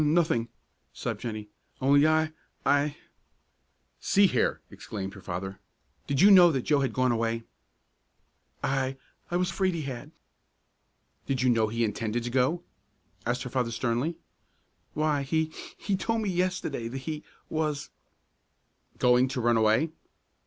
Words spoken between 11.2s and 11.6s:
"Did you